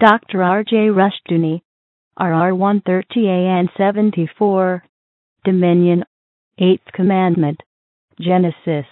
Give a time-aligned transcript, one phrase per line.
[0.00, 0.42] Dr.
[0.42, 0.88] R.J.
[0.88, 1.60] Rushdoony,
[2.18, 4.82] RR 130A and 74,
[5.44, 6.04] Dominion,
[6.58, 7.60] Eighth Commandment,
[8.18, 8.86] Genesis,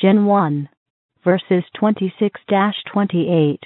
[0.00, 0.68] Gen 1,
[1.24, 2.40] verses 26
[2.92, 3.64] 28.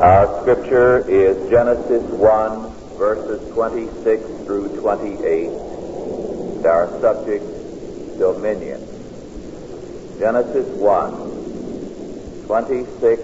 [0.00, 5.74] Our scripture is Genesis 1, verses 26 through 28.
[6.64, 7.53] Our subject,
[8.18, 8.80] dominion.
[10.18, 13.22] Genesis 1, 26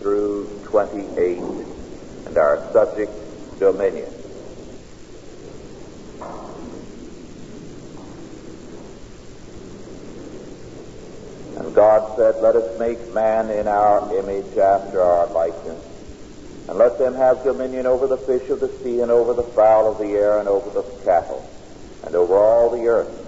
[0.00, 1.38] through 28.
[2.26, 3.12] And our subject,
[3.58, 4.12] dominion.
[11.56, 15.88] And God said, Let us make man in our image after our likeness
[16.68, 19.90] and let them have dominion over the fish of the sea, and over the fowl
[19.90, 21.48] of the air, and over the cattle,
[22.04, 23.27] and over all the earth,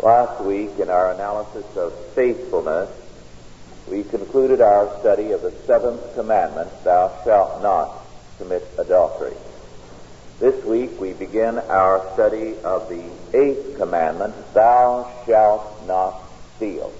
[0.00, 2.88] Last week, in our analysis of faithfulness,
[3.88, 8.06] we concluded our study of the seventh commandment, Thou shalt not
[8.38, 9.34] commit adultery.
[10.38, 13.02] This week, we begin our study of the
[13.36, 16.22] eighth commandment, Thou shalt not
[16.54, 16.92] steal.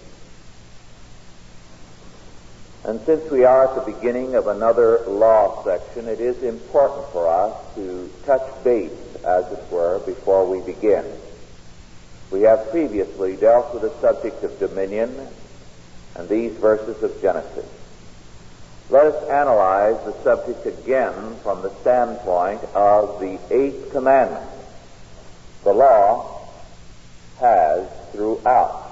[2.84, 7.28] And since we are at the beginning of another law section, it is important for
[7.28, 8.90] us to touch base,
[9.24, 11.04] as it were, before we begin.
[12.30, 15.28] We have previously dealt with the subject of dominion
[16.14, 17.66] and these verses of Genesis.
[18.90, 24.48] Let us analyze the subject again from the standpoint of the eighth commandment.
[25.64, 26.48] The law
[27.40, 28.90] has throughout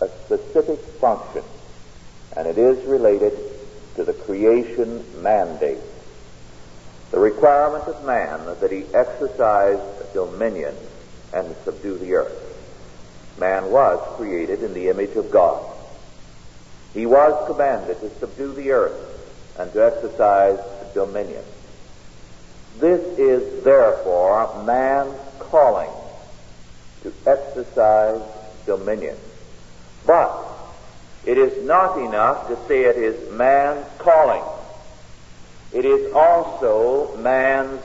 [0.00, 1.42] a specific function
[2.36, 3.32] and it is related
[3.96, 5.78] to the creation mandate.
[7.10, 9.80] The requirement of man that he exercise
[10.12, 10.74] dominion
[11.32, 12.45] and subdue the earth.
[13.38, 15.64] Man was created in the image of God.
[16.94, 18.98] He was commanded to subdue the earth
[19.58, 20.58] and to exercise
[20.94, 21.44] dominion.
[22.78, 25.90] This is therefore man's calling
[27.02, 28.22] to exercise
[28.64, 29.16] dominion.
[30.06, 30.46] But
[31.24, 34.42] it is not enough to say it is man's calling.
[35.72, 37.82] It is also man's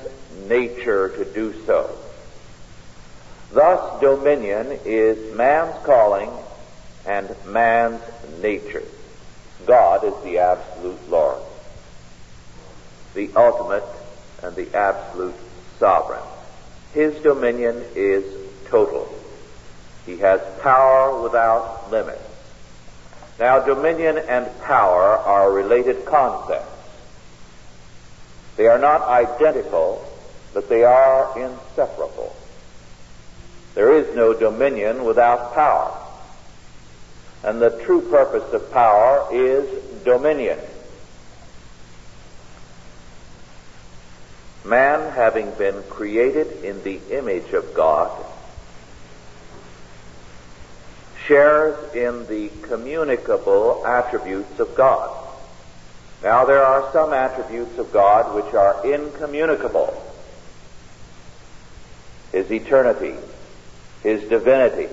[0.47, 1.97] nature to do so.
[3.53, 6.31] Thus, dominion is man's calling
[7.05, 8.01] and man's
[8.41, 8.83] nature.
[9.65, 11.41] God is the absolute Lord,
[13.13, 13.83] the ultimate
[14.41, 15.35] and the absolute
[15.79, 16.23] sovereign.
[16.93, 18.23] His dominion is
[18.67, 19.13] total.
[20.05, 22.19] He has power without limit.
[23.39, 26.67] Now, dominion and power are related concepts.
[28.55, 30.05] They are not identical,
[30.53, 32.35] but they are inseparable.
[33.75, 35.97] There is no dominion without power.
[37.43, 39.67] And the true purpose of power is
[40.03, 40.59] dominion.
[44.63, 48.11] Man, having been created in the image of God,
[51.25, 55.17] shares in the communicable attributes of God.
[56.21, 59.99] Now, there are some attributes of God which are incommunicable.
[62.31, 63.15] His eternity,
[64.03, 64.89] His divinity,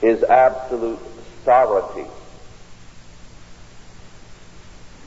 [0.00, 0.98] His absolute
[1.44, 2.08] sovereignty.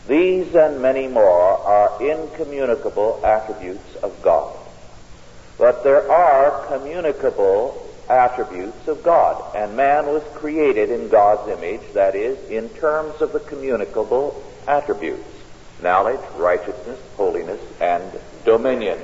[0.07, 4.56] These and many more are incommunicable attributes of God.
[5.57, 9.56] But there are communicable attributes of God.
[9.56, 15.24] And man was created in God's image, that is, in terms of the communicable attributes
[15.81, 18.03] knowledge, righteousness, holiness, and
[18.45, 19.00] dominion.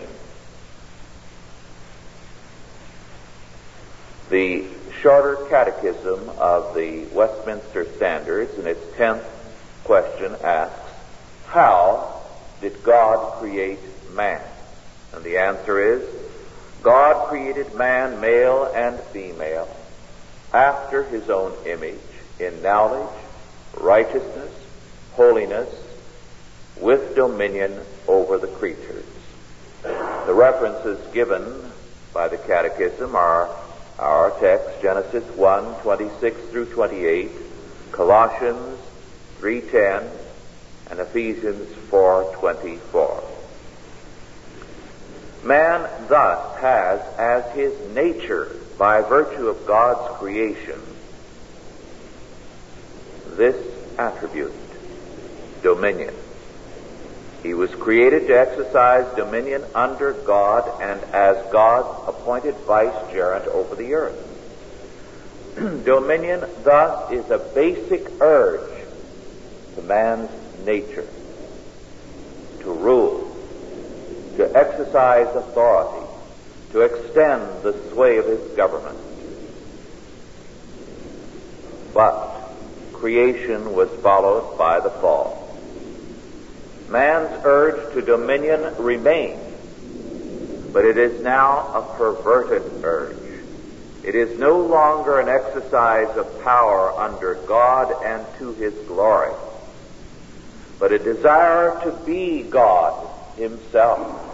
[4.33, 4.65] The
[4.99, 9.23] Shorter Catechism of the Westminster Standards, in its tenth
[9.83, 10.89] question, asks,
[11.45, 12.23] How
[12.59, 13.77] did God create
[14.15, 14.41] man?
[15.13, 16.03] And the answer is,
[16.81, 19.69] God created man, male and female,
[20.51, 21.99] after his own image,
[22.39, 23.13] in knowledge,
[23.79, 24.51] righteousness,
[25.11, 25.69] holiness,
[26.77, 29.05] with dominion over the creatures.
[29.83, 31.71] The references given
[32.15, 33.55] by the Catechism are
[33.99, 37.31] our text, Genesis 1, 26 through 28,
[37.91, 38.79] Colossians
[39.39, 40.09] 3.10,
[40.89, 43.23] and Ephesians 4.24.
[45.43, 50.79] Man thus has as his nature, by virtue of God's creation,
[53.35, 53.55] this
[53.97, 54.53] attribute,
[55.61, 56.13] dominion.
[57.43, 63.93] He was created to exercise dominion under God and as God's appointed vicegerent over the
[63.95, 64.29] earth.
[65.55, 68.85] dominion thus is a basic urge
[69.75, 70.29] to man's
[70.65, 71.05] nature
[72.61, 73.35] to rule,
[74.37, 76.07] to exercise authority,
[76.71, 78.97] to extend the sway of his government.
[81.93, 82.53] But
[82.93, 85.42] creation was followed by the fall
[86.93, 89.41] man's urge to dominion remains,
[90.71, 93.17] but it is now a perverted urge.
[94.03, 99.33] It is no longer an exercise of power under God and to his glory,
[100.79, 104.29] but a desire to be God himself.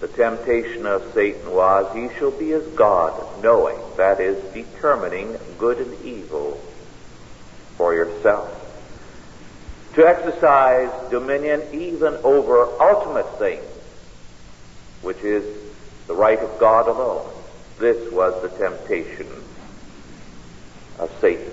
[0.00, 5.78] The temptation of Satan was, He shall be as God, knowing, that is, determining good
[5.78, 6.60] and evil
[7.78, 8.63] for yourself
[9.94, 13.64] to exercise dominion even over ultimate things,
[15.02, 15.44] which is
[16.06, 17.30] the right of God alone.
[17.78, 19.26] This was the temptation
[20.98, 21.52] of Satan.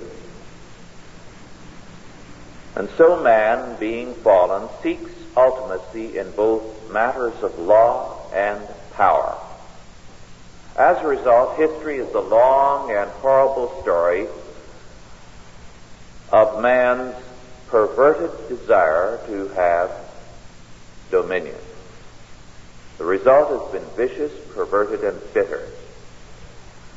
[2.75, 8.59] And so man, being fallen, seeks ultimacy in both matters of law and
[8.93, 9.37] power.
[10.77, 14.27] As a result, history is the long and horrible story
[16.31, 17.15] of man's
[17.71, 19.91] perverted desire to have
[21.09, 21.55] dominion.
[22.97, 25.67] The result has been vicious, perverted, and bitter.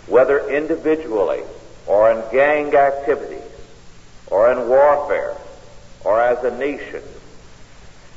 [0.09, 1.43] Whether individually,
[1.87, 3.41] or in gang activities,
[4.27, 5.37] or in warfare,
[6.05, 7.03] or as a nation,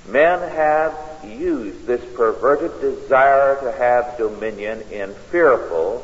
[0.07, 6.03] men have used this perverted desire to have dominion in fearful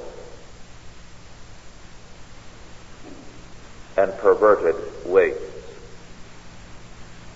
[3.97, 5.37] and perverted ways.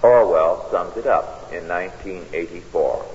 [0.01, 3.05] Orwell summed it up in 1984.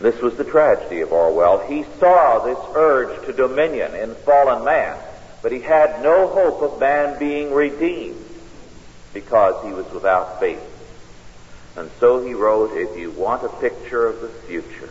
[0.00, 1.66] This was the tragedy of Orwell.
[1.68, 4.98] He saw this urge to dominion in fallen man,
[5.42, 8.24] but he had no hope of man being redeemed
[9.14, 10.60] because he was without faith.
[11.76, 14.90] And so he wrote, if you want a picture of the future,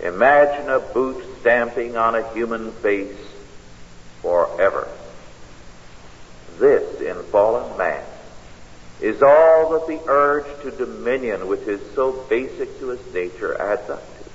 [0.00, 3.16] imagine a boot stamping on a human face
[4.22, 4.86] forever.
[6.58, 8.04] This in fallen man
[9.04, 13.90] is all that the urge to dominion, which is so basic to his nature, adds
[13.90, 14.30] up to.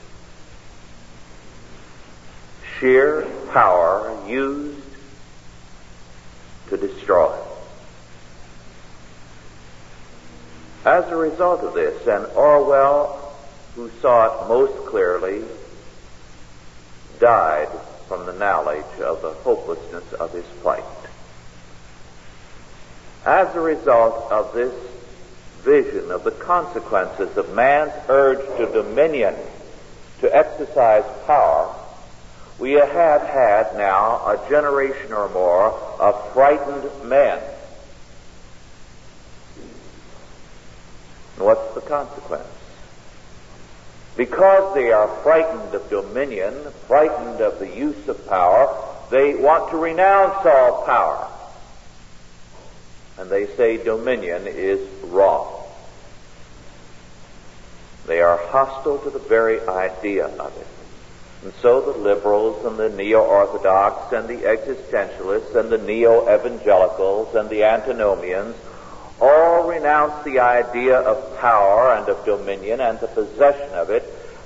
[2.80, 4.78] Sheer power used
[6.68, 7.36] to destroy.
[10.86, 13.36] As a result of this, and Orwell,
[13.76, 15.44] who saw it most clearly,
[17.20, 17.70] died
[18.08, 20.84] from the knowledge of the hopelessness of his plight.
[23.26, 24.74] As a result of this
[25.62, 29.36] vision of the consequences of man's urge to dominion,
[30.22, 31.76] to exercise power,
[32.58, 37.40] we have had now a generation or more of frightened men.
[41.38, 42.48] What's the consequence?
[44.16, 46.54] Because they are frightened of dominion,
[46.88, 48.76] frightened of the use of power,
[49.10, 51.30] they want to renounce all power
[53.20, 55.62] and they say dominion is wrong.
[58.08, 60.68] They are hostile to the very idea of it.
[61.44, 67.64] And so the liberals and the neo-orthodox and the existentialists and the neo-evangelicals and the
[67.64, 68.56] antinomians
[69.22, 74.04] all renounce the idea of power and of dominion and the possession of it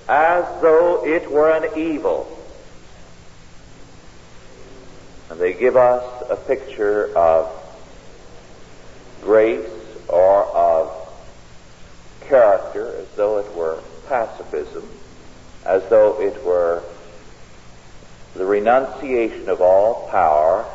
[0.09, 2.27] as though it were an evil.
[5.29, 7.62] And they give us a picture of
[9.23, 9.69] grace
[10.07, 10.91] or of
[12.21, 14.87] character as though it were pacifism,
[15.65, 16.83] as though it were
[18.35, 20.65] the renunciation of all power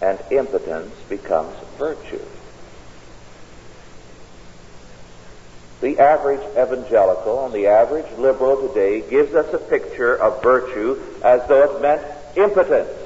[0.00, 2.20] and impotence becomes virtue.
[5.80, 11.46] The average evangelical and the average liberal today gives us a picture of virtue as
[11.48, 12.02] though it meant
[12.36, 13.05] impotence.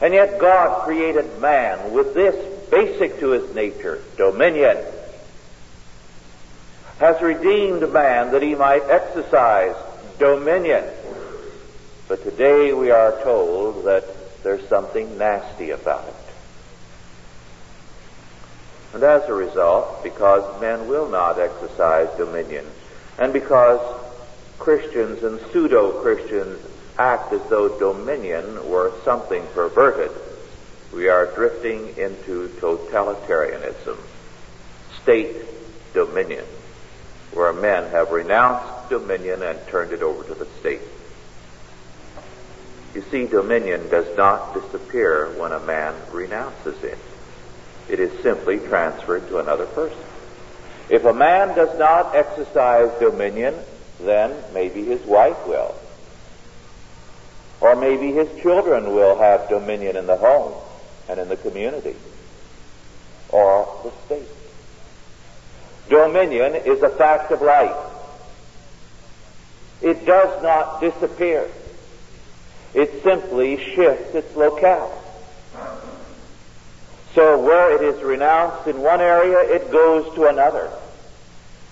[0.00, 2.34] And yet God created man with this
[2.70, 4.78] basic to his nature, dominion.
[7.00, 9.74] has redeemed man that he might exercise
[10.18, 10.84] dominion.
[12.08, 14.04] But today we are told that
[14.42, 16.14] there's something nasty about it.
[18.92, 22.66] And as a result, because men will not exercise dominion,
[23.18, 23.80] and because
[24.58, 26.69] Christians and pseudo-Christians
[27.00, 30.10] act as though dominion were something perverted,
[30.92, 33.96] we are drifting into totalitarianism,
[35.02, 35.34] state
[35.94, 36.44] dominion,
[37.32, 40.82] where men have renounced dominion and turned it over to the state.
[42.94, 46.98] You see, dominion does not disappear when a man renounces it.
[47.88, 50.04] It is simply transferred to another person.
[50.90, 53.54] If a man does not exercise dominion,
[54.00, 55.74] then maybe his wife will.
[57.60, 60.54] Or maybe his children will have dominion in the home
[61.08, 61.94] and in the community.
[63.28, 64.28] Or the state.
[65.88, 67.76] Dominion is a fact of life.
[69.82, 71.50] It does not disappear.
[72.74, 74.96] It simply shifts its locale.
[77.14, 80.70] So where it is renounced in one area, it goes to another.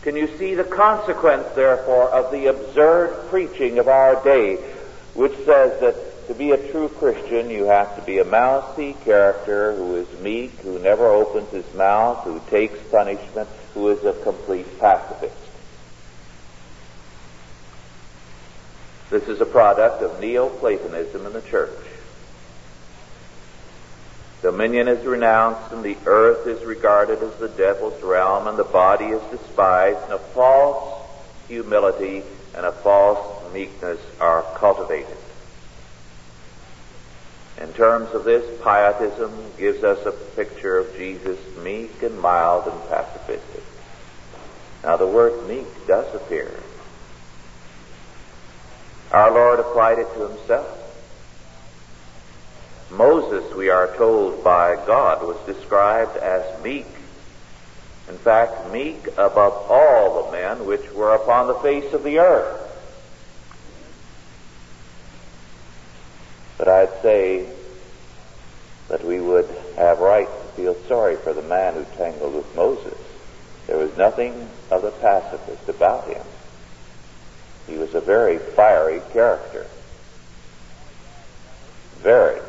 [0.02, 4.58] Can you see the consequence, therefore, of the absurd preaching of our day,
[5.18, 9.74] which says that to be a true Christian, you have to be a mousy character
[9.74, 14.78] who is meek, who never opens his mouth, who takes punishment, who is a complete
[14.78, 15.34] pacifist.
[19.10, 21.76] This is a product of Neoplatonism in the church.
[24.40, 29.06] Dominion is renounced and the earth is regarded as the devil's realm and the body
[29.06, 31.04] is despised and a false
[31.48, 32.22] humility
[32.54, 35.16] and a false meekness are cultivated.
[37.60, 42.80] In terms of this, pietism gives us a picture of Jesus meek and mild and
[42.82, 43.62] pacifistic.
[44.84, 46.54] Now the word meek does appear
[49.10, 50.74] our Lord applied it to himself.
[52.90, 56.86] Moses, we are told by God, was described as meek.
[58.08, 62.64] In fact, meek above all the men which were upon the face of the earth.
[66.56, 67.46] But I'd say
[68.88, 72.98] that we would have right to feel sorry for the man who tangled with Moses.
[73.66, 76.22] There was nothing of the pacifist about him.
[77.66, 79.66] He was a very fiery character.
[82.00, 82.40] Very.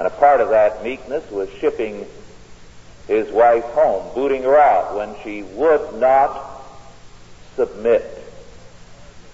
[0.00, 2.06] And a part of that meekness was shipping
[3.06, 6.64] his wife home, booting her out when she would not
[7.54, 8.02] submit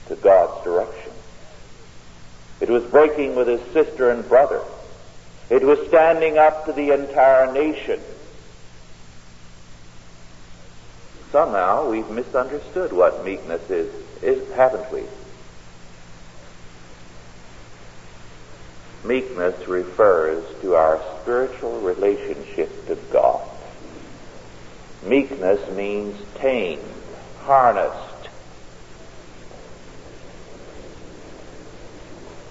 [0.08, 1.09] to God's direction.
[2.60, 4.62] It was breaking with his sister and brother.
[5.48, 8.00] It was standing up to the entire nation
[11.32, 15.02] somehow we've misunderstood what meekness is, is haven't we?
[19.04, 23.48] Meekness refers to our spiritual relationship to God.
[25.04, 26.82] Meekness means tamed,
[27.40, 28.09] harnessed.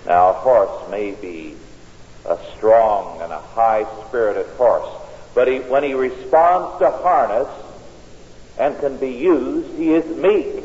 [0.06, 1.56] Now, a horse may be
[2.26, 4.90] a strong and a high-spirited horse,
[5.34, 7.48] but he, when he responds to harness,
[8.58, 10.64] and can be used, he is meek.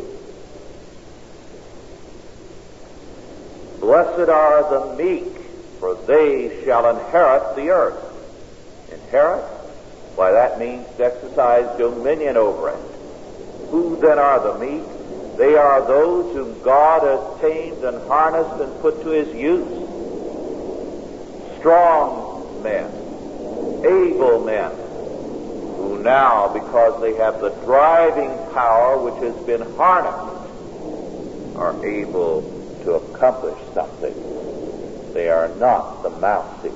[3.80, 5.36] Blessed are the meek,
[5.78, 8.02] for they shall inherit the earth.
[8.90, 9.44] Inherit?
[10.16, 12.80] Why, that means to exercise dominion over it.
[13.70, 14.93] Who then are the meek?
[15.38, 19.82] They are those whom God has tamed and harnessed and put to his use.
[21.58, 22.86] Strong men,
[23.82, 24.70] able men,
[25.76, 30.52] who now, because they have the driving power which has been harnessed,
[31.56, 32.42] are able
[32.84, 34.14] to accomplish something.
[35.14, 36.70] They are not the mousy.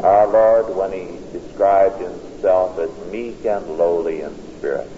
[0.00, 4.93] Our Lord, when He described Himself as meek and lowly in spirit,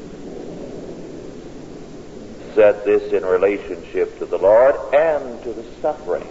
[2.56, 6.26] said this in relationship to the Lord and to the suffering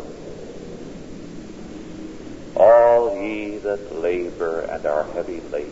[2.55, 5.71] all ye that labor and are heavy laden.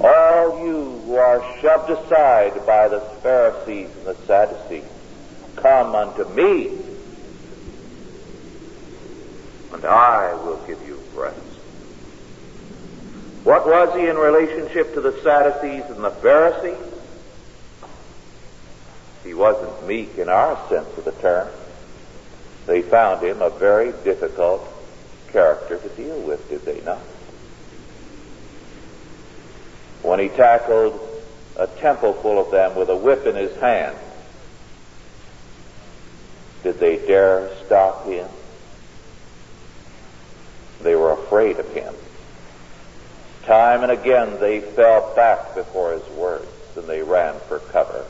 [0.00, 4.84] All you who are shoved aside by the Pharisees and the Sadducees,
[5.56, 6.78] come unto me,
[9.72, 11.38] and I will give you rest.
[13.44, 16.91] What was he in relationship to the Sadducees and the Pharisees?
[19.24, 21.48] He wasn't meek in our sense of the term.
[22.66, 24.68] They found him a very difficult
[25.28, 27.00] character to deal with, did they not?
[30.02, 31.00] when he tackled
[31.56, 33.96] a temple full of them with a whip in his hand.
[36.62, 38.28] Did they dare stop him?
[40.82, 41.94] They were afraid of him.
[43.44, 48.04] Time and again they fell back before his words and they ran for cover.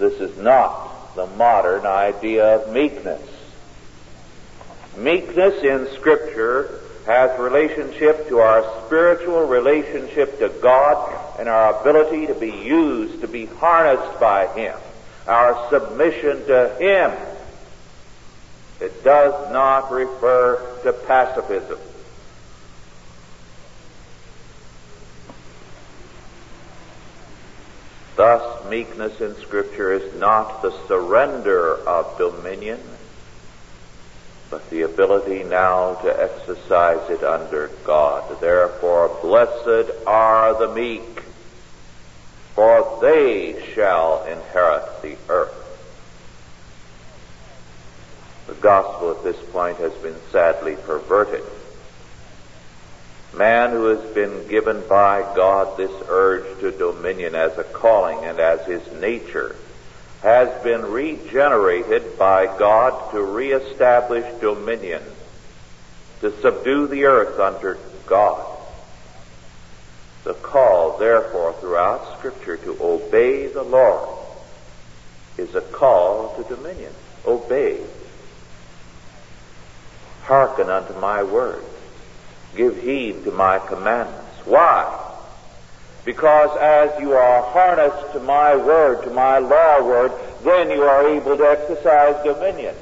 [0.00, 3.20] This is not the modern idea of meekness.
[4.96, 12.34] Meekness in Scripture has relationship to our spiritual relationship to God and our ability to
[12.34, 14.78] be used, to be harnessed by Him,
[15.26, 17.12] our submission to Him.
[18.80, 21.78] It does not refer to pacifism.
[28.20, 32.78] Thus, meekness in Scripture is not the surrender of dominion,
[34.50, 38.38] but the ability now to exercise it under God.
[38.38, 41.22] Therefore, blessed are the meek,
[42.54, 45.54] for they shall inherit the earth.
[48.48, 51.44] The gospel at this point has been sadly perverted.
[53.32, 58.40] Man who has been given by God this urge to dominion as a calling and
[58.40, 59.54] as his nature
[60.22, 65.02] has been regenerated by God to reestablish dominion,
[66.20, 68.46] to subdue the earth under God.
[70.24, 74.18] The call, therefore, throughout Scripture to obey the Lord
[75.38, 76.92] is a call to dominion.
[77.24, 77.80] Obey.
[80.24, 81.64] Hearken unto my word.
[82.56, 84.44] Give heed to my commandments.
[84.44, 85.06] Why?
[86.04, 91.08] Because as you are harnessed to my word, to my law word, then you are
[91.08, 92.74] able to exercise dominion.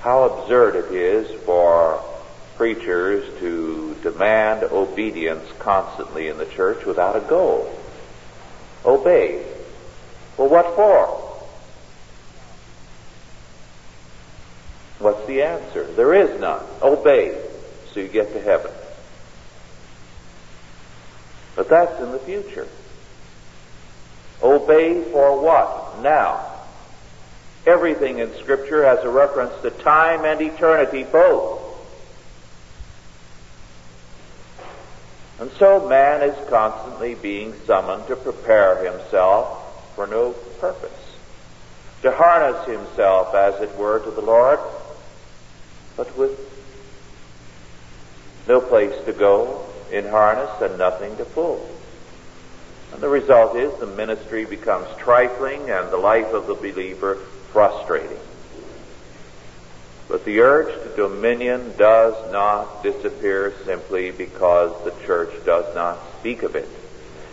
[0.00, 2.02] How absurd it is for
[2.56, 7.74] preachers to demand obedience constantly in the church without a goal.
[8.84, 9.44] Obey.
[10.36, 11.23] Well, what for?
[15.04, 15.84] What's the answer?
[15.84, 16.64] There is none.
[16.80, 17.38] Obey
[17.92, 18.70] so you get to heaven.
[21.54, 22.66] But that's in the future.
[24.42, 26.00] Obey for what?
[26.00, 26.52] Now.
[27.66, 31.60] Everything in Scripture has a reference to time and eternity both.
[35.38, 40.90] And so man is constantly being summoned to prepare himself for no purpose.
[42.00, 44.58] To harness himself, as it were, to the Lord
[45.96, 46.38] but with
[48.48, 51.68] no place to go in harness and nothing to pull.
[52.92, 57.16] And the result is the ministry becomes trifling and the life of the believer
[57.52, 58.18] frustrating.
[60.08, 66.42] But the urge to dominion does not disappear simply because the church does not speak
[66.42, 66.68] of it.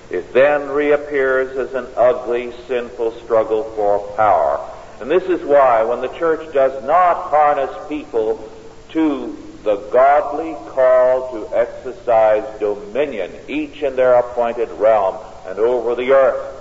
[0.10, 4.60] It then reappears as an ugly, sinful struggle for power
[5.02, 8.51] and this is why when the church does not harness people
[8.92, 16.12] to the godly call to exercise dominion, each in their appointed realm and over the
[16.12, 16.58] earth,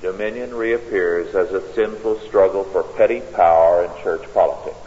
[0.00, 4.78] dominion reappears as a sinful struggle for petty power in church politics.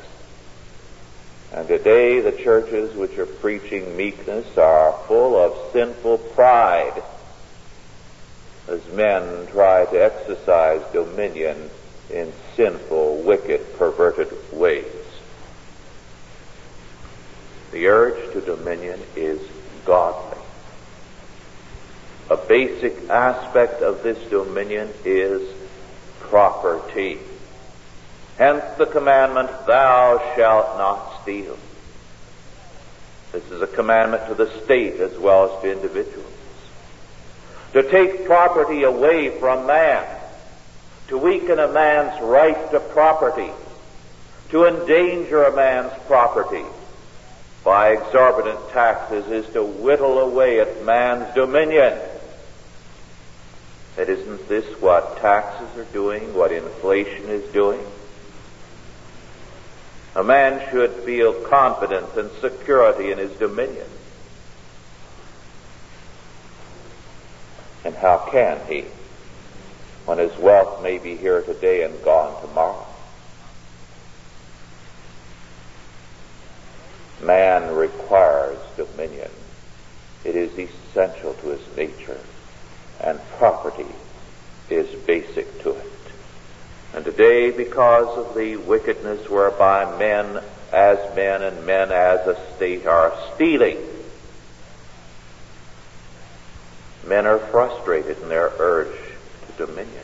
[1.54, 7.02] And today the churches which are preaching meekness are full of sinful pride
[8.68, 11.70] as men try to exercise dominion
[12.10, 14.95] in sinful, wicked, perverted ways.
[17.76, 19.38] The urge to dominion is
[19.84, 20.38] godly.
[22.30, 25.54] A basic aspect of this dominion is
[26.22, 27.20] property.
[28.38, 31.58] Hence the commandment, thou shalt not steal.
[33.34, 36.32] This is a commandment to the state as well as to individuals
[37.74, 40.08] to take property away from man,
[41.10, 43.52] to weaken a man's right to property,
[44.52, 46.64] to endanger a man's property
[47.66, 52.00] by exorbitant taxes is to whittle away at man's dominion.
[53.98, 57.84] And isn't this what taxes are doing, what inflation is doing?
[60.16, 63.88] A man should feel confidence and security in his dominion.
[67.84, 68.86] And how can he
[70.06, 72.86] when his wealth may be here today and gone tomorrow?
[77.22, 79.32] Man requires dominion.
[80.24, 82.20] It is essential to his nature,
[83.00, 83.88] and property
[84.70, 85.92] is basic to it.
[86.94, 92.86] And today because of the wickedness whereby men as men and men as a state
[92.86, 93.78] are stealing.
[97.08, 98.98] Men are frustrated in their urge
[99.48, 100.04] to dominion.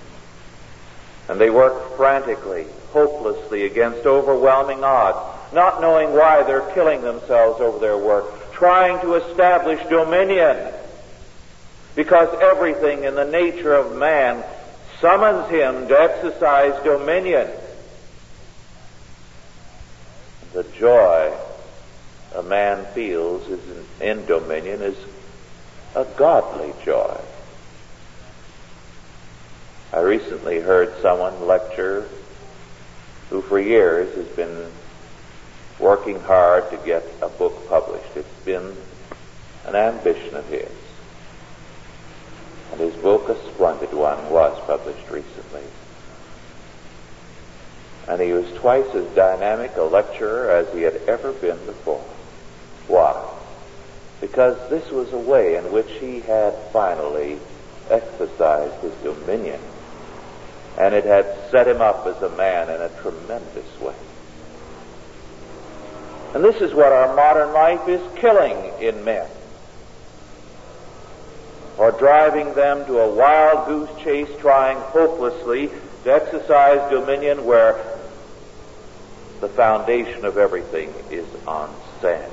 [1.27, 7.79] And they work frantically, hopelessly against overwhelming odds, not knowing why they're killing themselves over
[7.79, 10.73] their work, trying to establish dominion.
[11.93, 14.45] Because everything in the nature of man
[15.01, 17.49] summons him to exercise dominion.
[20.53, 21.33] The joy
[22.33, 23.47] a man feels
[23.99, 24.97] in dominion is
[25.95, 27.19] a godly joy.
[29.91, 32.07] I recently heard someone lecture
[33.29, 34.71] who for years has been
[35.79, 38.15] working hard to get a book published.
[38.15, 38.75] It's been
[39.65, 40.69] an ambition of his.
[42.71, 45.63] And his book, a splendid one, was published recently.
[48.07, 52.03] And he was twice as dynamic a lecturer as he had ever been before.
[52.87, 53.29] Why?
[54.21, 57.39] Because this was a way in which he had finally
[57.89, 59.59] exercised his dominion.
[60.77, 63.95] And it had set him up as a man in a tremendous way.
[66.33, 69.27] And this is what our modern life is killing in men
[71.81, 75.67] or driving them to a wild goose chase trying hopelessly
[76.03, 77.73] to exercise dominion where
[79.39, 82.31] the foundation of everything is on sand.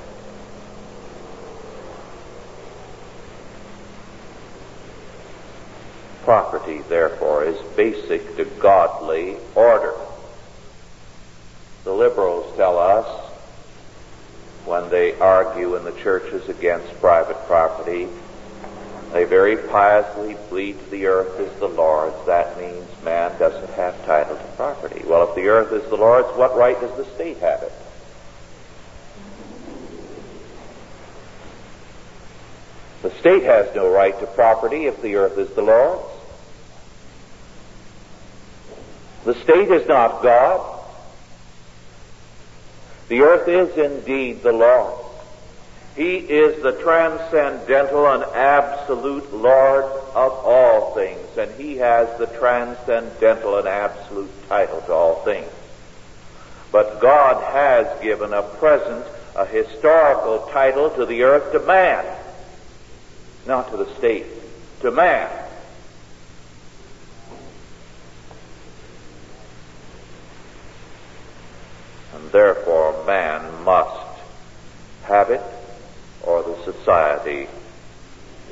[6.25, 9.95] Property, therefore, is basic to godly order.
[11.85, 13.07] The liberals tell us
[14.67, 18.11] when they argue in the churches against private property
[19.13, 22.27] they very piously plead the earth is the Lord's.
[22.27, 25.03] That means man doesn't have title to property.
[25.07, 27.73] Well, if the earth is the Lord's, what right does the state have it?
[33.03, 36.03] The state has no right to property if the earth is the Lord's.
[39.25, 40.85] The state is not God.
[43.09, 45.08] The earth is indeed the Lord's.
[45.99, 53.59] He is the transcendental and absolute Lord of all things, and He has the transcendental
[53.59, 55.51] and absolute title to all things.
[56.71, 62.05] But God has given a present, a historical title to the earth to man,
[63.45, 64.27] not to the state,
[64.83, 65.29] to man.
[72.15, 74.21] And therefore man must
[75.03, 75.43] have it
[76.89, 77.47] society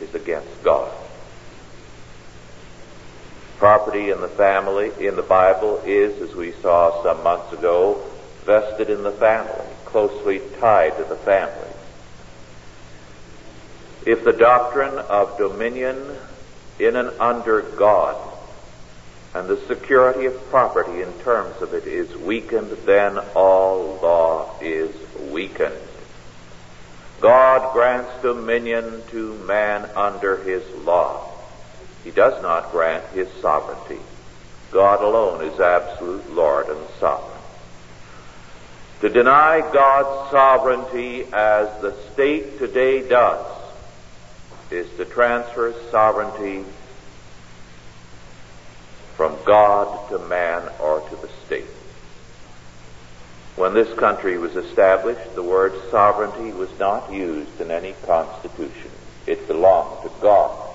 [0.03, 0.93] is against God.
[3.57, 8.05] Property in the family, in the Bible, is, as we saw some months ago,
[8.45, 11.71] vested in the family, closely tied to the family.
[14.05, 15.97] If the doctrine of dominion
[16.79, 18.21] in and under God
[19.33, 24.95] and the security of property in terms of it is weakened, then all law is
[25.31, 25.86] weakened.
[27.21, 31.33] God grants dominion to man under his law.
[32.05, 34.01] He does not grant his sovereignty.
[34.71, 37.41] God alone is absolute Lord and sovereign.
[39.01, 43.47] To deny God's sovereignty as the state today does
[44.71, 46.65] is to transfer sovereignty
[49.17, 51.36] from God to man or to the.
[53.57, 58.91] When this country was established, the word sovereignty was not used in any constitution.
[59.27, 60.67] It belonged to God.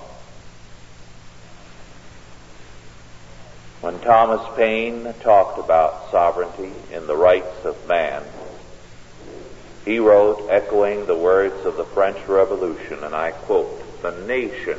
[3.82, 8.24] When Thomas Paine talked about sovereignty in the rights of man,
[9.84, 14.78] he wrote, echoing the words of the French Revolution, and I quote, The nation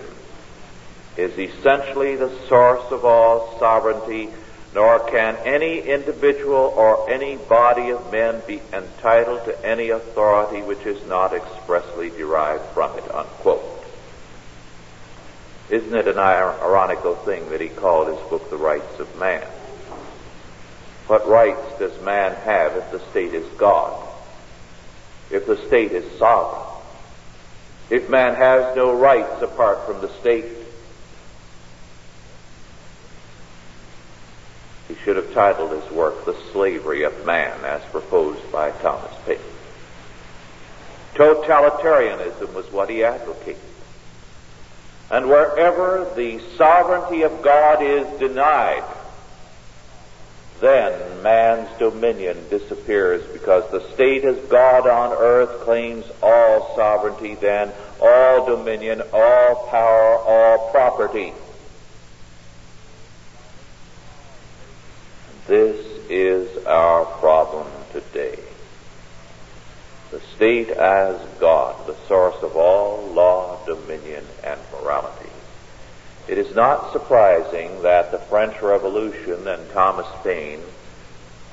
[1.17, 4.29] is essentially the source of all sovereignty
[4.73, 10.85] nor can any individual or any body of men be entitled to any authority which
[10.85, 13.63] is not expressly derived from it, unquote.
[15.69, 19.45] Isn't it an ironical thing that he called his book The Rights of Man?
[21.07, 24.07] What rights does man have if the state is God?
[25.29, 26.69] If the state is sovereign?
[27.89, 30.45] If man has no rights apart from the state?
[34.93, 39.39] He should have titled his work The Slavery of Man, as proposed by Thomas Paine.
[41.15, 43.57] Totalitarianism was what he advocated.
[45.09, 48.83] And wherever the sovereignty of God is denied,
[50.59, 57.71] then man's dominion disappears because the state as God on earth claims all sovereignty, then
[57.99, 61.33] all dominion, all power, all property.
[65.45, 68.39] This is our problem today.
[70.11, 75.29] The state as God, the source of all law, dominion, and morality.
[76.29, 80.61] It is not surprising that the French Revolution and Thomas Paine,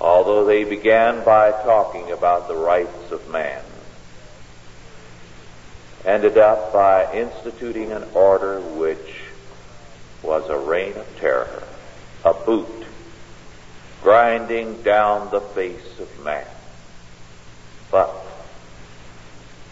[0.01, 3.65] although they began by talking about the rights of man,
[6.05, 9.23] ended up by instituting an order which
[10.23, 11.65] was a reign of terror,
[12.25, 12.80] a boot,
[14.03, 16.47] grinding down the face of man.
[17.91, 18.15] But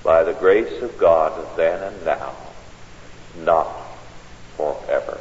[0.02, 2.34] by the grace of God then and now,
[3.36, 3.70] not
[4.56, 5.18] forever.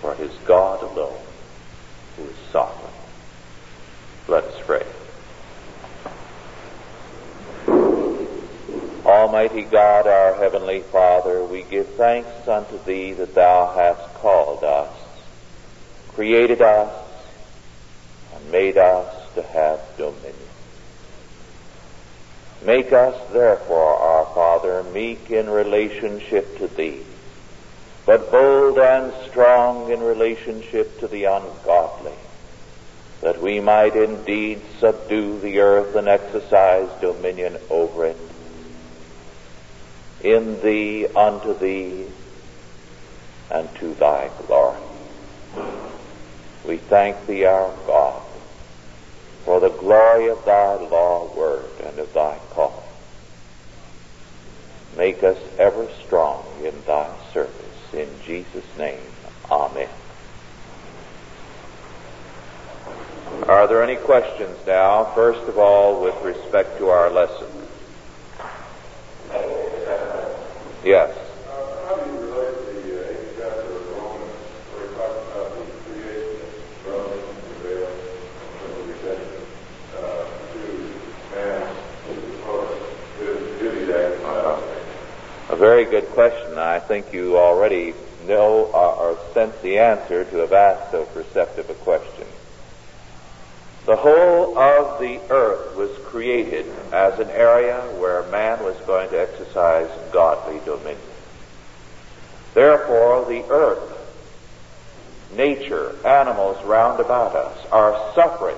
[0.00, 1.20] For it is God alone
[2.16, 2.92] who is sovereign.
[4.28, 4.86] Let us pray.
[9.06, 14.92] Almighty God, our Heavenly Father, we give thanks unto Thee that Thou hast called us,
[16.08, 17.05] created us,
[18.50, 20.34] made us to have dominion.
[22.64, 27.02] Make us, therefore, our Father, meek in relationship to Thee
[28.06, 32.14] but bold and strong in relationship to the ungodly,
[33.20, 38.16] that we might indeed subdue the earth and exercise dominion over it.
[40.20, 42.06] In thee, unto thee,
[43.50, 44.80] and to thy glory.
[46.64, 48.22] We thank thee, our God,
[49.86, 52.82] glory of thy law word and of thy call.
[54.96, 58.98] Make us ever strong in thy service in Jesus' name.
[59.48, 59.88] Amen.
[63.46, 65.04] Are there any questions now?
[65.14, 67.46] First of all, with respect to our lesson.
[70.84, 71.16] Yes.
[85.56, 86.58] A very good question.
[86.58, 87.92] I think you already
[88.26, 92.26] know uh, or, or sense the answer to have asked so perceptive a question.
[93.84, 99.20] The whole of the earth was created as an area where man was going to
[99.20, 100.98] exercise godly dominion.
[102.54, 103.92] Therefore, the earth,
[105.36, 108.56] nature, animals round about us are suffering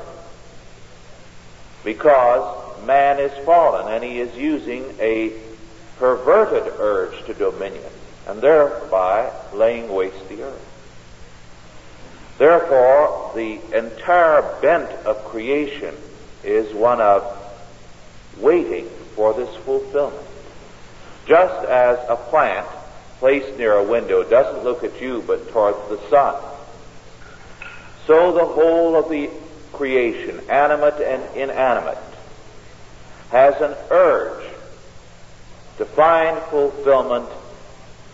[1.85, 5.33] because man is fallen and he is using a
[5.99, 7.83] perverted urge to dominion,
[8.29, 10.65] and thereby laying waste the earth.
[12.37, 15.95] Therefore, the entire bent of creation
[16.45, 17.37] is one of
[18.39, 20.27] waiting for this fulfillment.
[21.27, 22.69] Just as a plant
[23.19, 26.41] placed near a window doesn't look at you but towards the sun,
[28.07, 29.29] so the whole of the
[29.73, 31.99] creation, animate and inanimate,
[33.31, 34.45] has an urge
[35.79, 37.29] to find fulfillment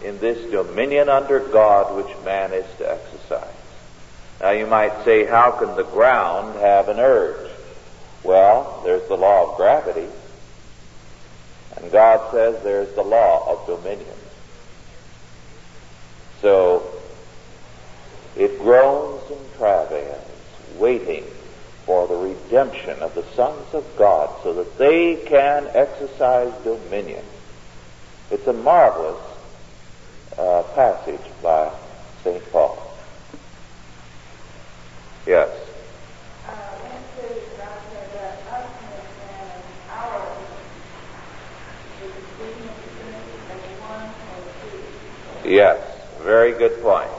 [0.04, 3.48] in this dominion under God which man is to exercise.
[4.40, 7.50] Now you might say, how can the ground have an urge?
[8.22, 10.08] Well, there's the law of gravity.
[11.76, 14.16] And God says there's the law of dominion.
[16.40, 16.86] So,
[18.36, 20.28] it groans and travails,
[20.76, 21.24] waiting
[21.86, 27.24] for the redemption of the sons of God so that they can exercise dominion.
[28.30, 29.33] It's a marvelous
[30.38, 31.72] uh, passage by
[32.22, 32.42] St.
[32.52, 32.96] Paul.
[35.26, 35.48] Yes.
[45.44, 45.78] Yes,
[46.22, 47.10] very good point.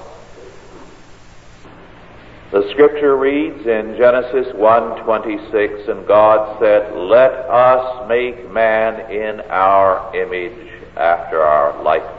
[2.52, 10.16] The scripture reads in Genesis 1:26 and God said, "Let us make man in our
[10.16, 12.15] image after our likeness.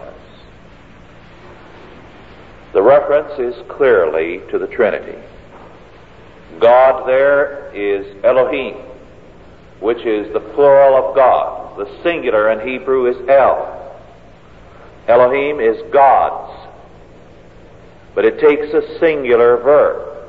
[2.76, 5.18] The reference is clearly to the Trinity.
[6.60, 8.74] God there is Elohim,
[9.80, 11.78] which is the plural of God.
[11.78, 13.98] The singular in Hebrew is El.
[15.08, 16.68] Elohim is God's.
[18.14, 20.28] But it takes a singular verb.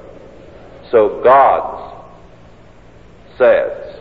[0.90, 2.06] So God's
[3.38, 4.00] says,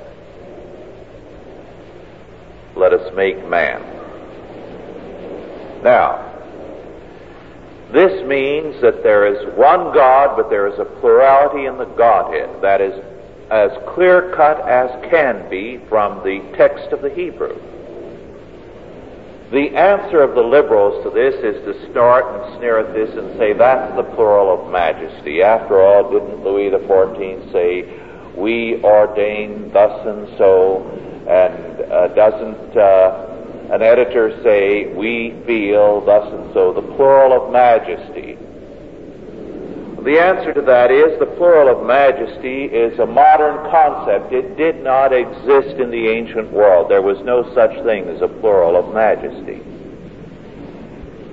[2.76, 3.82] let us make man.
[5.82, 6.35] Now,
[7.96, 12.60] This means that there is one God, but there is a plurality in the Godhead.
[12.60, 12.92] That is
[13.50, 17.56] as clear cut as can be from the text of the Hebrew.
[19.50, 23.38] The answer of the liberals to this is to snort and sneer at this and
[23.38, 25.40] say that's the plural of majesty.
[25.40, 30.84] After all, didn't Louis XIV say, we ordain thus and so,
[31.26, 37.52] and uh, doesn't uh, an editor say, we feel thus and so, the plural of
[37.52, 38.38] majesty?
[40.06, 44.32] The answer to that is the plural of majesty is a modern concept.
[44.32, 46.88] It did not exist in the ancient world.
[46.88, 49.62] There was no such thing as a plural of majesty.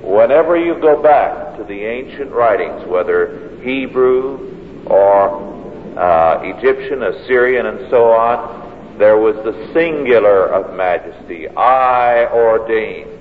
[0.02, 5.54] Whenever you go back to the ancient writings, whether Hebrew or
[5.96, 11.48] uh, Egyptian, Assyrian, and so on, there was the singular of majesty.
[11.48, 13.13] I ordain.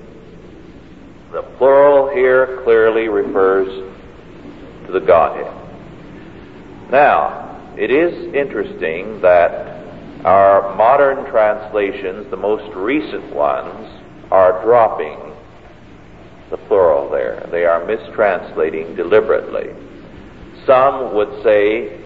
[1.33, 3.67] The plural here clearly refers
[4.87, 5.51] to the Godhead.
[6.91, 13.89] Now, it is interesting that our modern translations, the most recent ones,
[14.31, 15.33] are dropping
[16.51, 17.49] the plural there.
[17.51, 19.71] They are mistranslating deliberately.
[20.67, 21.99] Some would say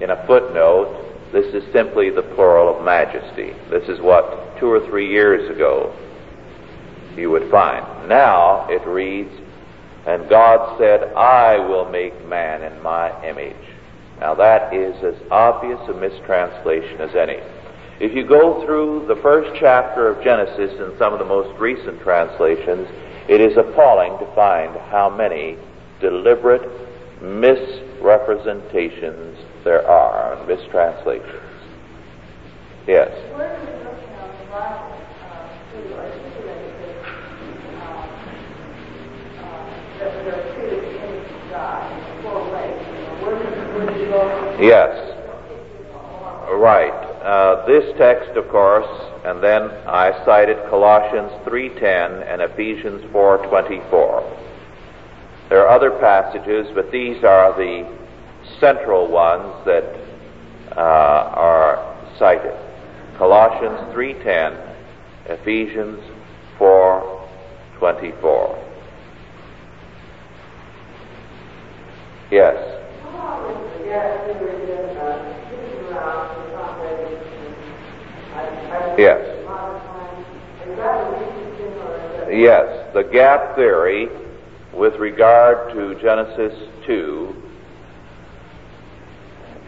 [0.00, 3.52] in a footnote, this is simply the plural of majesty.
[3.68, 5.94] This is what two or three years ago
[7.16, 8.08] you would find.
[8.08, 9.30] Now it reads
[10.06, 13.56] and God said, I will make man in my image.
[14.20, 17.38] Now that is as obvious a mistranslation as any.
[18.00, 22.02] If you go through the first chapter of Genesis in some of the most recent
[22.02, 22.86] translations,
[23.28, 25.56] it is appalling to find how many
[26.00, 26.68] deliberate
[27.22, 31.40] misrepresentations there are, mistranslations.
[32.86, 33.10] Yes.
[44.60, 45.14] Yes.
[46.52, 46.92] Right.
[47.24, 48.86] Uh, this text, of course,
[49.24, 54.22] and then I cited Colossians 3:10 and Ephesians 4:24.
[55.48, 57.86] There are other passages, but these are the
[58.60, 59.84] central ones that
[60.76, 62.54] uh, are cited.
[63.18, 64.56] Colossians 3:10,
[65.26, 66.00] Ephesians
[66.58, 68.58] 4:24.
[72.30, 72.56] Yes.
[78.96, 79.34] Yes.
[82.30, 84.08] Yes, the gap theory
[84.72, 86.54] with regard to Genesis
[86.86, 87.42] 2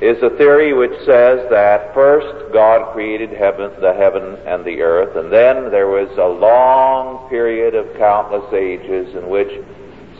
[0.01, 5.17] is a theory which says that first God created heaven, the heaven and the earth,
[5.17, 9.51] and then there was a long period of countless ages in which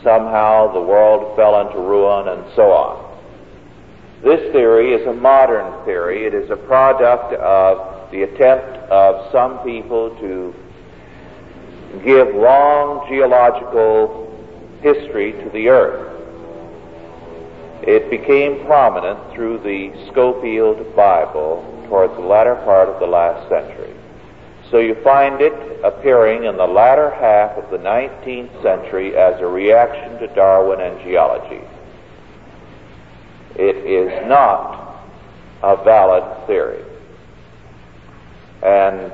[0.03, 3.06] somehow the world fell into ruin and so on.
[4.23, 6.25] This theory is a modern theory.
[6.25, 10.55] It is a product of the attempt of some people to
[12.03, 14.23] give long geological
[14.81, 16.13] history to the earth.
[17.83, 23.93] It became prominent through the Scofield Bible towards the latter part of the last century.
[24.71, 25.53] So you find it
[25.83, 30.99] appearing in the latter half of the 19th century as a reaction to Darwin and
[31.01, 31.61] geology.
[33.59, 35.03] It is not
[35.63, 36.83] a valid theory.
[38.63, 39.11] And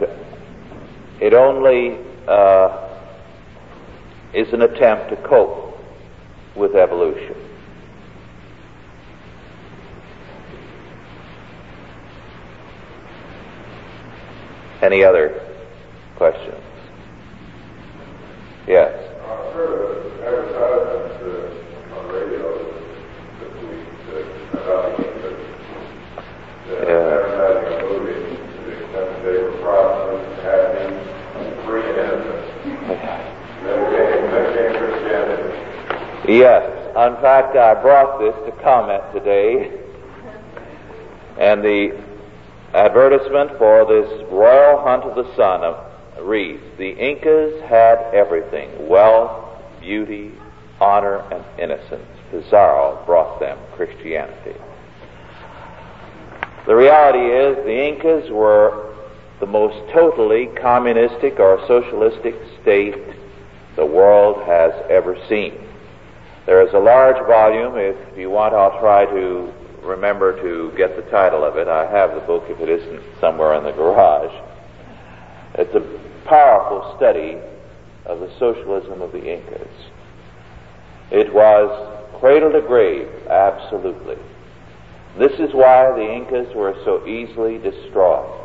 [1.21, 2.89] it only uh,
[4.33, 5.77] is an attempt to cope
[6.55, 7.35] with evolution.
[14.81, 15.39] Any other
[16.17, 16.59] questions?
[18.67, 18.91] Yes.
[19.23, 22.43] I've heard of advertisements uh, on radio
[23.39, 24.25] this week that
[24.59, 25.23] about that
[26.67, 26.72] Yeah.
[26.72, 26.72] advertising a movie to the extent that they were promising happy, free and innocent.
[26.72, 26.72] Medicating, medicating
[34.77, 36.33] Christianity.
[36.33, 36.69] Yes.
[36.95, 39.79] In fact, I brought this to comment today.
[41.39, 41.99] And the
[42.73, 45.77] advertisement for this royal hunt of the sun of,
[46.21, 50.31] reads, The Incas had everything, wealth, beauty,
[50.79, 52.05] honor, and innocence.
[52.29, 54.55] Pizarro brought them Christianity.
[56.65, 58.95] The reality is the Incas were
[59.41, 62.95] the most totally communistic or socialistic state
[63.75, 65.59] the world has ever seen.
[66.45, 67.73] There is a large volume.
[67.75, 71.67] If you want, I'll try to remember to get the title of it.
[71.67, 74.33] I have the book if it isn't somewhere in the garage.
[75.55, 75.81] It's a
[76.25, 77.37] powerful study
[78.05, 79.67] of the socialism of the Incas.
[81.11, 84.17] It was cradle to grave, absolutely.
[85.17, 88.39] This is why the Incas were so easily destroyed.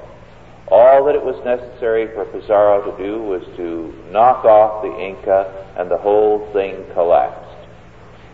[0.70, 5.74] All that it was necessary for Pizarro to do was to knock off the Inca
[5.78, 7.68] and the whole thing collapsed.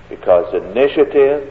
[0.09, 1.49] Because initiative,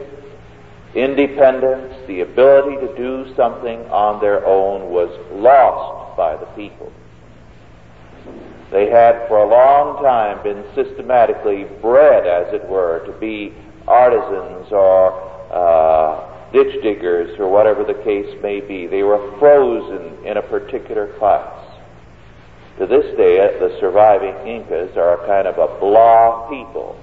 [0.93, 6.91] independence, the ability to do something on their own was lost by the people.
[8.71, 13.53] They had for a long time been systematically bred, as it were, to be
[13.87, 15.13] artisans or
[15.53, 18.87] uh, ditch diggers or whatever the case may be.
[18.87, 21.59] They were frozen in a particular class.
[22.79, 26.99] To this day, the surviving Incas are a kind of a blah people.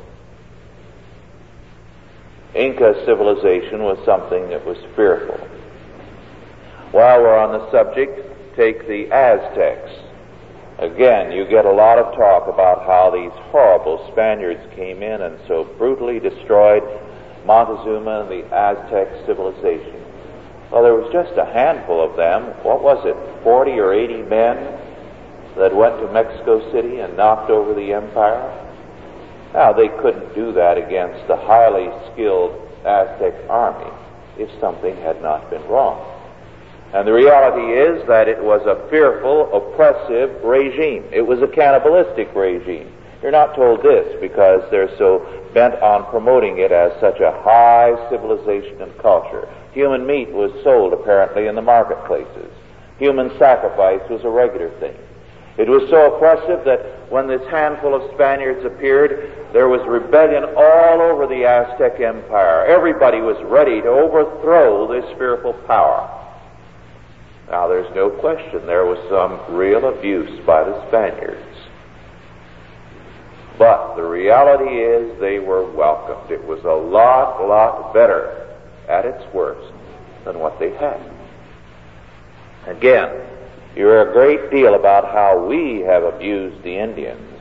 [2.55, 5.39] Inca civilization was something that was fearful.
[6.91, 9.91] While we're on the subject, take the Aztecs.
[10.79, 15.39] Again, you get a lot of talk about how these horrible Spaniards came in and
[15.47, 16.83] so brutally destroyed
[17.45, 20.05] Montezuma and the Aztec civilization.
[20.71, 22.45] Well, there was just a handful of them.
[22.63, 24.57] What was it, 40 or 80 men
[25.57, 28.57] that went to Mexico City and knocked over the empire?
[29.53, 33.91] Now, they couldn't do that against the highly skilled Aztec army
[34.39, 36.07] if something had not been wrong.
[36.93, 41.05] And the reality is that it was a fearful, oppressive regime.
[41.13, 42.93] It was a cannibalistic regime.
[43.23, 47.93] You're not told this because they're so bent on promoting it as such a high
[48.09, 49.49] civilization and culture.
[49.73, 52.51] Human meat was sold apparently in the marketplaces.
[52.99, 54.97] Human sacrifice was a regular thing.
[55.59, 61.03] It was so oppressive that when this handful of Spaniards appeared, there was rebellion all
[61.03, 62.65] over the Aztec Empire.
[62.65, 66.09] Everybody was ready to overthrow this fearful power.
[67.51, 71.50] Now, there's no question there was some real abuse by the Spaniards.
[73.61, 76.31] But the reality is they were welcomed.
[76.31, 78.57] It was a lot, lot better
[78.89, 79.75] at its worst
[80.25, 80.99] than what they had.
[82.67, 83.11] Again,
[83.77, 87.39] you hear a great deal about how we have abused the Indians.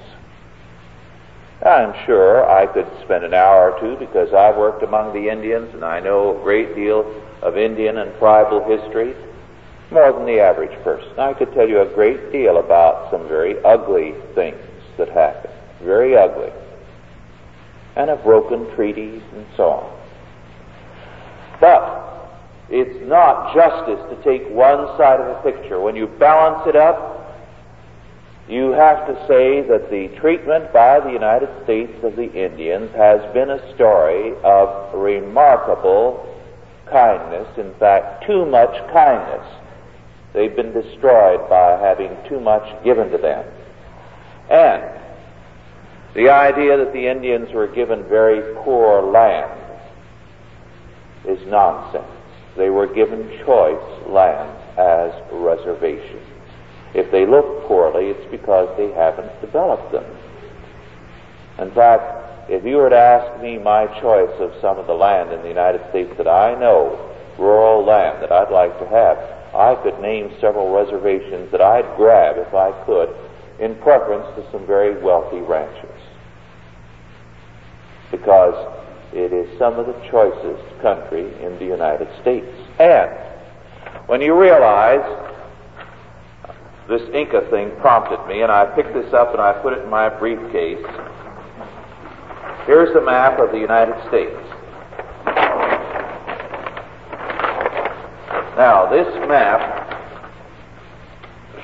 [1.65, 5.73] I'm sure I could spend an hour or two because I've worked among the Indians
[5.73, 7.09] and I know a great deal
[7.41, 9.15] of Indian and tribal history,
[9.89, 11.17] more than the average person.
[11.17, 14.59] I could tell you a great deal about some very ugly things
[14.97, 15.53] that happened
[15.83, 16.51] very ugly,
[17.95, 19.99] and of broken treaties and so on.
[21.59, 22.09] But
[22.69, 25.79] it's not justice to take one side of the picture.
[25.79, 27.17] When you balance it up,
[28.47, 33.21] you have to say that the treatment by the United States of the Indians has
[33.33, 36.25] been a story of remarkable
[36.89, 39.45] kindness, in fact, too much kindness.
[40.33, 43.45] They've been destroyed by having too much given to them.
[44.49, 44.98] And
[46.15, 49.59] the idea that the Indians were given very poor land
[51.27, 52.05] is nonsense.
[52.57, 56.25] They were given choice land as reservations.
[56.95, 60.05] If they look poorly, it's because they haven't developed them.
[61.59, 65.31] In fact, if you were to ask me my choice of some of the land
[65.31, 66.97] in the United States that I know,
[67.37, 69.17] rural land that I'd like to have,
[69.53, 73.09] I could name several reservations that I'd grab if I could
[73.59, 75.88] in preference to some very wealthy ranchers
[78.11, 78.55] because
[79.13, 82.47] it is some of the choicest country in the United States.
[82.79, 83.09] And
[84.07, 85.03] when you realize
[86.87, 89.89] this Inca thing prompted me, and I picked this up and I put it in
[89.89, 90.83] my briefcase.
[92.65, 94.35] Here's the map of the United States.
[98.57, 99.87] Now, this map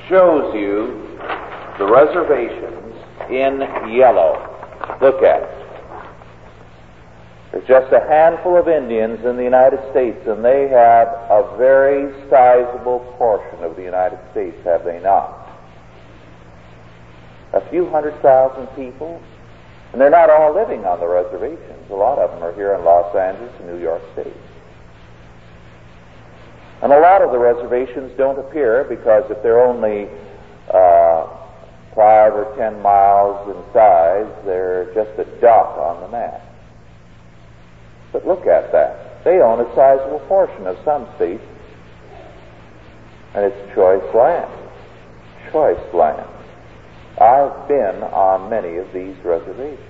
[0.08, 1.18] shows you
[1.78, 2.94] the reservations
[3.28, 3.60] in
[3.92, 4.40] yellow.
[5.02, 5.55] Look at it.
[7.56, 12.12] There's just a handful of Indians in the United States, and they have a very
[12.28, 15.48] sizable portion of the United States, have they not?
[17.54, 19.22] A few hundred thousand people,
[19.92, 21.90] and they're not all living on the reservations.
[21.90, 24.36] A lot of them are here in Los Angeles and New York State.
[26.82, 30.10] And a lot of the reservations don't appear because if they're only
[30.68, 31.26] uh,
[31.94, 36.42] five or ten miles in size, they're just a dot on the map.
[38.12, 39.24] But look at that.
[39.24, 41.42] They own a sizable portion of some states,
[43.34, 44.50] and it's choice land.
[45.52, 46.28] Choice land.
[47.20, 49.80] I've been on many of these reservations.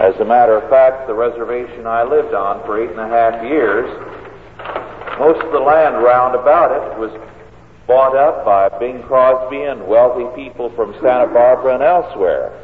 [0.00, 3.44] As a matter of fact, the reservation I lived on for eight and a half
[3.44, 3.84] years,
[5.18, 7.12] most of the land round about it was
[7.90, 12.56] bought up by Bing Crosby and wealthy people from Santa Barbara and elsewhere.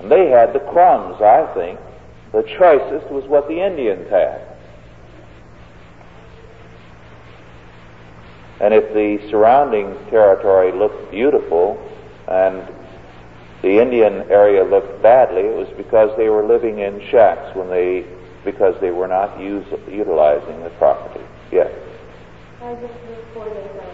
[0.00, 1.78] And they had the crumbs, I think.
[2.32, 4.40] The choicest was what the Indians had.
[8.60, 11.78] And if the surrounding territory looked beautiful
[12.26, 12.68] and
[13.62, 18.04] the Indian area looked badly, it was because they were living in shacks when they,
[18.44, 21.24] because they were not use, utilizing the property.
[21.52, 21.70] Yes.
[22.62, 23.88] I just reported a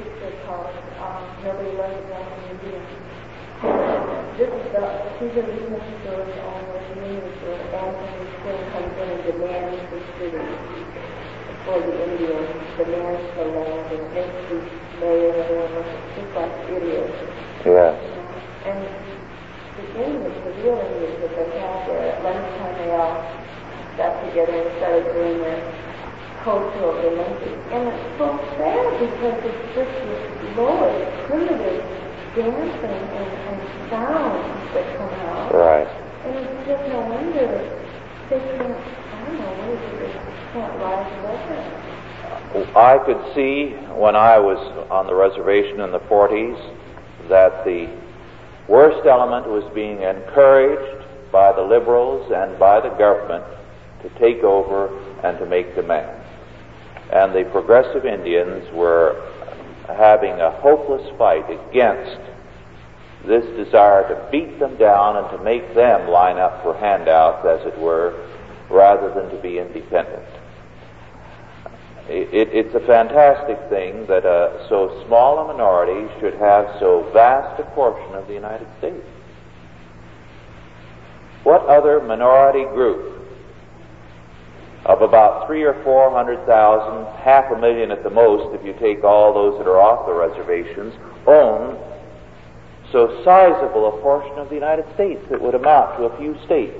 [0.00, 2.24] picture called um, Nobody Loves Them
[2.56, 2.80] Indian.
[4.40, 5.44] This is the, are the
[6.00, 10.40] story on the news where Anthony Quinn comes in and demands the city
[11.68, 12.48] for the Indians,
[12.80, 14.56] demands the land, and makes the
[15.04, 17.12] mayor and everyone look like idiots.
[17.60, 17.92] Yes.
[18.64, 18.88] And
[19.76, 23.20] the Indians, the real Indians that they had there, at lunchtime they all
[24.00, 25.83] got together and started doing their
[26.44, 27.58] cultural Olympics.
[27.72, 30.92] And it's so sad because it's just this low,
[31.26, 31.82] primitive
[32.36, 35.54] dancing and, and sounds that come out.
[35.54, 35.88] Right.
[36.24, 37.48] And it's just no wonder
[38.28, 42.76] they can't, I don't know, what is it, they can't rise above.
[42.76, 44.58] I could see when I was
[44.90, 46.58] on the reservation in the 40s
[47.28, 47.88] that the
[48.68, 53.44] worst element was being encouraged by the liberals and by the government
[54.02, 54.88] to take over
[55.24, 56.23] and to make demands.
[57.12, 59.30] And the progressive Indians were
[59.88, 62.20] having a hopeless fight against
[63.26, 67.66] this desire to beat them down and to make them line up for handouts, as
[67.66, 68.14] it were,
[68.70, 70.24] rather than to be independent.
[72.06, 77.58] It, it's a fantastic thing that a, so small a minority should have so vast
[77.60, 79.06] a portion of the United States.
[81.44, 83.23] What other minority group
[84.86, 88.74] of about three or four hundred thousand, half a million at the most, if you
[88.74, 90.92] take all those that are off the reservations,
[91.26, 91.78] own
[92.92, 96.78] so sizable a portion of the United States that would amount to a few states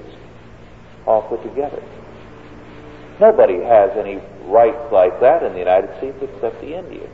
[1.07, 1.83] all put together.
[3.21, 7.09] Nobody has any rights like that in the United States except the Indians.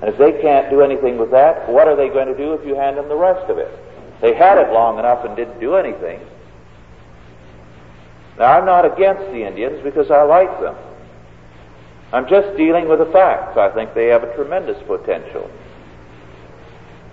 [0.00, 2.66] And if they can't do anything with that, what are they going to do if
[2.66, 3.70] you hand them the rest of it?
[4.20, 6.20] They had it long enough and didn't do anything.
[8.40, 10.74] Now, I'm not against the Indians because I like them.
[12.10, 13.58] I'm just dealing with the facts.
[13.58, 15.50] I think they have a tremendous potential.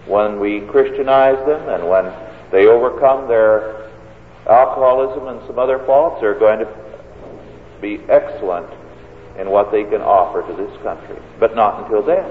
[0.08, 2.06] When we Christianize them and when
[2.54, 3.92] they overcome their
[4.48, 6.68] alcoholism and some other faults, they're going to
[7.82, 8.72] be excellent
[9.38, 11.20] in what they can offer to this country.
[11.42, 12.24] But not until then.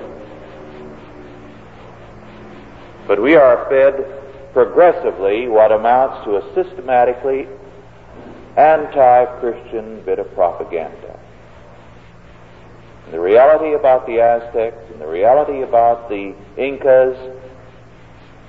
[3.07, 7.47] But we are fed progressively what amounts to a systematically
[8.57, 11.19] anti-Christian bit of propaganda.
[13.05, 17.17] And the reality about the Aztecs and the reality about the Incas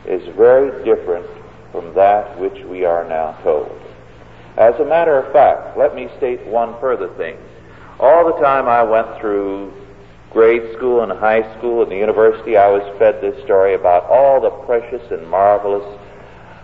[0.05, 1.27] is very different
[1.71, 3.71] from that which we are now told.
[4.57, 7.37] As a matter of fact, let me state one further thing.
[7.99, 9.73] All the time I went through
[10.31, 14.41] grade school and high school and the university, I was fed this story about all
[14.41, 15.99] the precious and marvelous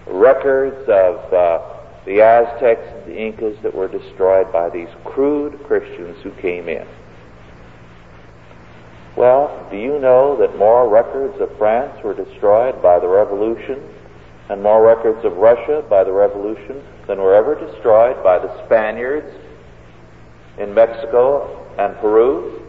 [0.07, 1.72] records of uh,
[2.05, 6.87] the Aztecs and the Incas that were destroyed by these crude Christians who came in.
[9.15, 13.81] Well, do you know that more records of France were destroyed by the Revolution
[14.49, 19.31] and more records of Russia by the Revolution than were ever destroyed by the Spaniards
[20.57, 22.61] in Mexico and Peru?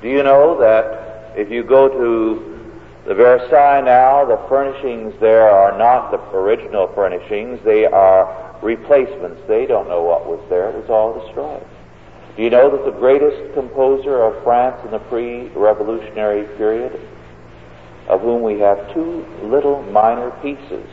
[0.00, 2.55] Do you know that if you go to
[3.06, 9.40] the Versailles now, the furnishings there are not the original furnishings, they are replacements.
[9.46, 11.64] They don't know what was there, it was all destroyed.
[12.36, 17.00] Do you know that the greatest composer of France in the pre revolutionary period,
[18.08, 20.86] of whom we have two little minor pieces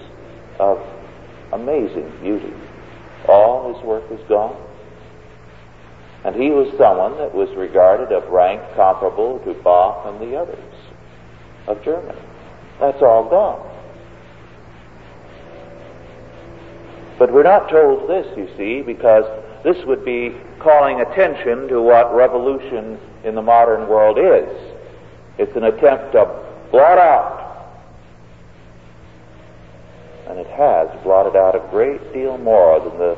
[0.60, 0.80] of
[1.52, 2.54] amazing beauty,
[3.28, 4.56] all his work is gone?
[6.26, 10.73] And he was someone that was regarded of rank comparable to Bach and the others
[11.68, 12.20] of Germany.
[12.80, 13.70] That's all gone.
[17.20, 19.24] But we're not told this, you see, because
[19.64, 24.50] this would be calling attention to what revolution in the modern world is.
[25.38, 26.26] It's an attempt to
[26.72, 27.40] blot out.
[30.28, 33.18] And it has blotted out a great deal more than the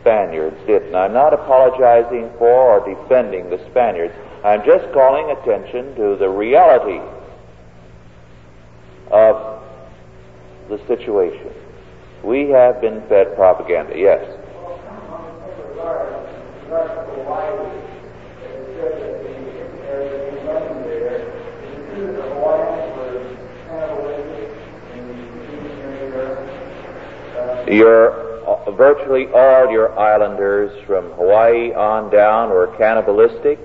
[0.00, 0.82] Spaniards did.
[0.84, 4.14] And I'm not apologizing for or defending the Spaniards.
[4.44, 7.00] I'm just calling attention to the reality
[9.10, 9.62] of
[10.68, 11.52] the situation.
[12.22, 14.24] We have been fed propaganda, yes.
[27.68, 28.12] Your,
[28.46, 33.58] uh, virtually all your islanders from Hawaii on down were cannibalistic.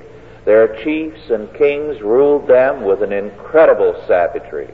[0.45, 4.73] Their chiefs and kings ruled them with an incredible savagery.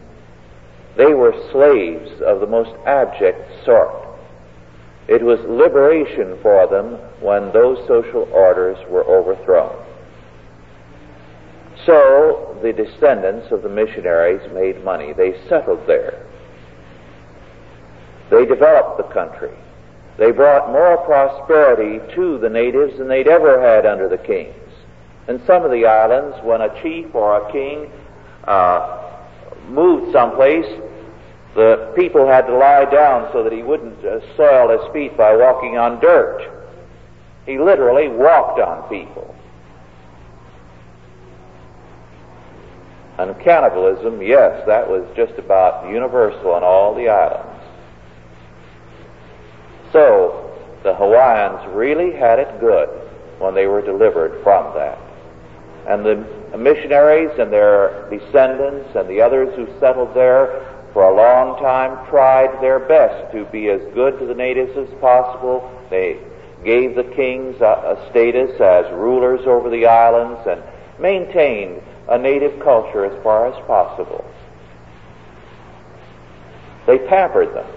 [0.97, 4.05] They were slaves of the most abject sort.
[5.07, 9.75] It was liberation for them when those social orders were overthrown.
[11.85, 15.13] So the descendants of the missionaries made money.
[15.13, 16.25] They settled there.
[18.31, 19.55] They developed the country.
[20.17, 24.55] They brought more prosperity to the natives than they'd ever had under the kings.
[25.27, 27.91] In some of the islands, when a chief or a king
[28.45, 29.19] uh,
[29.67, 30.65] moved someplace,
[31.55, 35.35] the people had to lie down so that he wouldn't uh, soil his feet by
[35.35, 36.51] walking on dirt.
[37.45, 39.33] He literally walked on people.
[43.17, 47.63] And cannibalism, yes, that was just about universal on all the islands.
[49.93, 50.51] So,
[50.83, 52.89] the Hawaiians really had it good
[53.39, 54.99] when they were delivered from that.
[55.87, 61.59] And the missionaries and their descendants and the others who settled there for a long
[61.59, 65.69] time tried their best to be as good to the natives as possible.
[65.89, 66.17] They
[66.63, 67.65] gave the kings a,
[67.99, 70.63] a status as rulers over the islands and
[70.97, 74.23] maintained a native culture as far as possible.
[76.87, 77.69] They pampered them.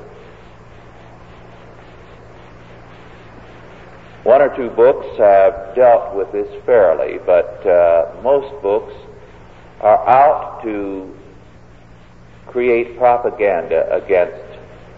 [4.23, 8.95] One or two books have dealt with this fairly, but uh, most books
[9.81, 11.17] are out to
[12.49, 14.45] create propaganda against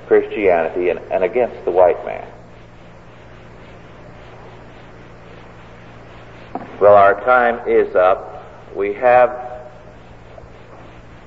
[0.07, 2.27] Christianity and, and against the white man.
[6.81, 8.45] Well, our time is up.
[8.75, 9.31] We have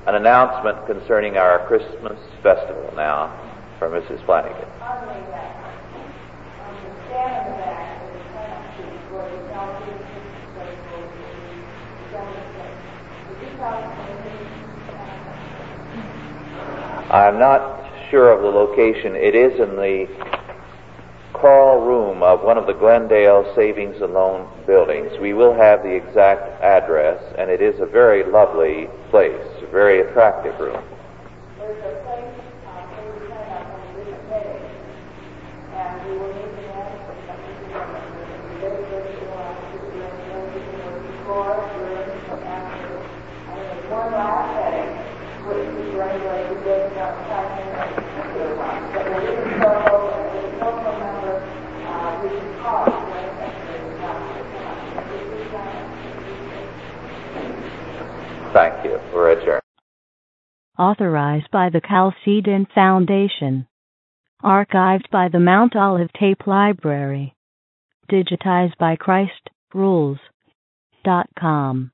[0.07, 3.31] an announcement concerning our Christmas festival now
[3.79, 4.25] from Mrs.
[4.25, 5.62] Flanagan.
[17.13, 19.15] I'm not sure of the location.
[19.15, 20.07] It is in the
[21.31, 25.11] call room of one of the Glendale Savings and Loan buildings.
[25.21, 30.01] We will have the exact address, and it is a very lovely place, a very
[30.01, 30.83] attractive room.
[58.53, 58.99] Thank you.
[59.11, 59.63] We're adjourned.
[60.77, 63.67] Authorized by the Chalcedon Foundation.
[64.43, 67.35] Archived by the Mount Olive Tape Library.
[68.11, 70.17] Digitized by Christ Rules.
[71.05, 71.91] Dot com.